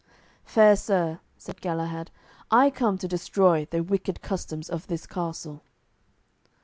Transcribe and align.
"Fair 0.45 0.75
sir," 0.75 1.19
said 1.37 1.61
Galahad, 1.61 2.09
"I 2.49 2.71
come 2.71 2.97
to 2.97 3.07
destroy 3.07 3.67
the 3.69 3.83
wicked 3.83 4.23
customs 4.23 4.67
of 4.67 4.87
this 4.87 5.05
castle." 5.05 5.61